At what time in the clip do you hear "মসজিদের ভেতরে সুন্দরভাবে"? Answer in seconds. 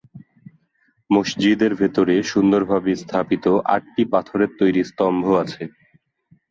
1.09-2.91